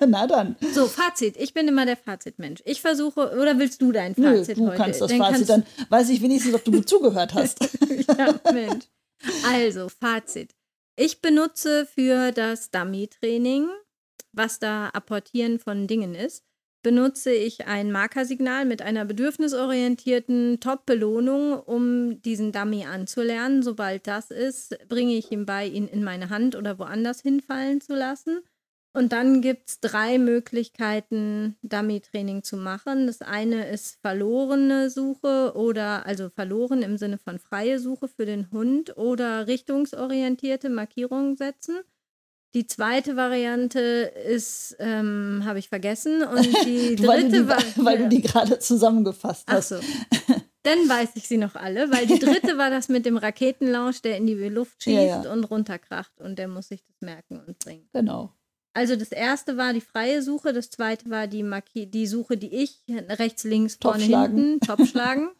[0.00, 0.10] schon.
[0.10, 0.56] Na dann.
[0.72, 1.36] So, Fazit.
[1.36, 2.62] Ich bin immer der Fazitmensch.
[2.64, 4.76] Ich versuche, oder willst du dein Nö, Fazit du heute?
[4.78, 7.60] kannst das Dann Fazit, kannst- dann weiß ich wenigstens, ob du gut zugehört hast.
[8.18, 8.86] ja, Mensch.
[9.46, 10.54] Also, Fazit.
[10.96, 13.68] Ich benutze für das Dummy-Training,
[14.32, 16.44] was da Apportieren von Dingen ist,
[16.82, 23.62] benutze ich ein Markersignal mit einer bedürfnisorientierten Top-Belohnung, um diesen Dummy anzulernen.
[23.62, 27.94] Sobald das ist, bringe ich ihm bei, ihn in meine Hand oder woanders hinfallen zu
[27.94, 28.40] lassen.
[28.94, 33.06] Und dann gibt es drei Möglichkeiten, Dummy-Training zu machen.
[33.06, 38.50] Das eine ist verlorene Suche oder also verloren im Sinne von freie Suche für den
[38.50, 41.80] Hund oder richtungsorientierte Markierungen setzen.
[42.54, 46.22] Die zweite Variante ist, ähm, habe ich vergessen.
[46.22, 47.62] Und die weil du dritte die, war.
[47.84, 49.68] weil du die gerade zusammengefasst Ach hast.
[49.68, 49.76] so.
[50.62, 54.16] Dann weiß ich sie noch alle, weil die dritte war das mit dem Raketenlaunch, der
[54.16, 55.32] in die Luft schießt Ja, ja.
[55.32, 57.88] und runterkracht und der muss sich das merken und bringen.
[57.92, 58.34] Genau.
[58.74, 62.54] Also das erste war die freie Suche, das zweite war die, Marki die Suche, die
[62.54, 65.30] ich rechts, links, vorne, hinten, Topschlagen.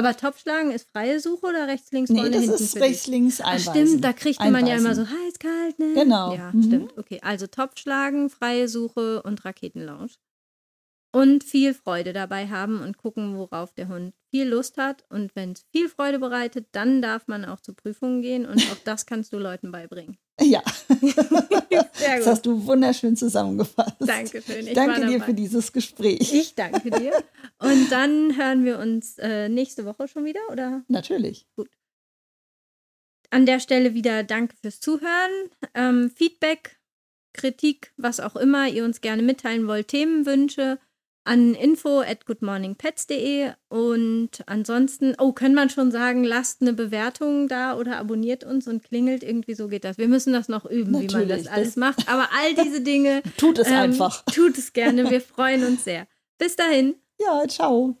[0.00, 3.40] Aber Topschlagen ist freie Suche oder rechts, links, Nee, vorne, das hinten ist rechts, links
[3.40, 3.86] Ach, einweisen.
[3.86, 5.92] stimmt, da kriegt man ja immer so heiß, kalt, ne?
[5.94, 6.34] Genau.
[6.34, 6.62] Ja, Mhm.
[6.62, 6.98] stimmt.
[6.98, 10.18] Okay, also Topfschlagen, freie Suche und Raketenlaunch.
[11.12, 15.04] Und viel Freude dabei haben und gucken, worauf der Hund viel Lust hat.
[15.10, 18.78] Und wenn es viel Freude bereitet, dann darf man auch zu Prüfungen gehen und auch
[18.84, 20.18] das kannst du Leuten beibringen.
[20.40, 22.26] Ja, das gut.
[22.26, 23.96] hast du wunderschön zusammengefasst.
[24.00, 24.66] Dankeschön.
[24.66, 25.26] Ich Danke war dir dabei.
[25.26, 26.32] für dieses Gespräch.
[26.32, 27.12] Ich danke dir.
[27.58, 30.82] Und dann hören wir uns äh, nächste Woche schon wieder, oder?
[30.88, 31.46] Natürlich.
[33.30, 35.30] An der Stelle wieder danke fürs Zuhören.
[35.74, 36.80] Ähm, Feedback,
[37.32, 40.78] Kritik, was auch immer ihr uns gerne mitteilen wollt, Themenwünsche
[41.24, 47.76] an info at goodmorningpets.de und ansonsten, oh, kann man schon sagen, lasst eine Bewertung da
[47.76, 49.98] oder abonniert uns und klingelt, irgendwie so geht das.
[49.98, 52.80] Wir müssen das noch üben, wie man das Natürlich, alles das- macht, aber all diese
[52.80, 54.24] Dinge Tut es ähm, einfach.
[54.26, 56.06] tut es gerne, wir freuen uns sehr.
[56.38, 56.94] Bis dahin.
[57.18, 57.96] Ja, ciao.